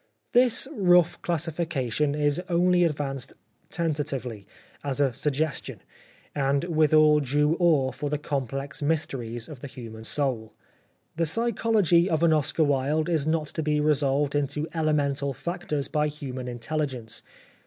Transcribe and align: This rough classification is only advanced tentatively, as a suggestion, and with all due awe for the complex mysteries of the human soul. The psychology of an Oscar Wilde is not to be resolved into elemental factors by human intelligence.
This 0.31 0.67
rough 0.73 1.21
classification 1.21 2.15
is 2.15 2.41
only 2.49 2.83
advanced 2.83 3.33
tentatively, 3.69 4.47
as 4.83 4.99
a 4.99 5.13
suggestion, 5.13 5.79
and 6.33 6.63
with 6.63 6.91
all 6.91 7.19
due 7.19 7.55
awe 7.59 7.91
for 7.91 8.09
the 8.09 8.17
complex 8.17 8.81
mysteries 8.81 9.47
of 9.47 9.59
the 9.59 9.67
human 9.67 10.03
soul. 10.03 10.53
The 11.17 11.27
psychology 11.27 12.09
of 12.09 12.23
an 12.23 12.33
Oscar 12.33 12.63
Wilde 12.63 13.09
is 13.09 13.27
not 13.27 13.45
to 13.49 13.61
be 13.61 13.79
resolved 13.79 14.33
into 14.33 14.67
elemental 14.73 15.35
factors 15.35 15.87
by 15.87 16.07
human 16.07 16.47
intelligence. 16.47 17.21